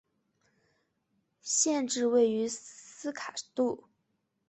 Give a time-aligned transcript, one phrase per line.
[1.43, 3.83] 县治位于斯卡杜。